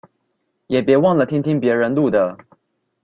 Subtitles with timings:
[0.65, 2.35] 也別忘了聽聽別人錄的